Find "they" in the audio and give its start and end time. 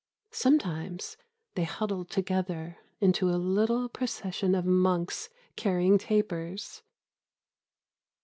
1.53-1.63